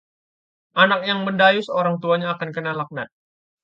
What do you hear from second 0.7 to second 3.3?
anak yang mendayus orang tuanya akan kena laknat